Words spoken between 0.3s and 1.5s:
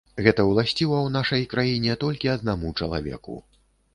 ўласціва ў нашай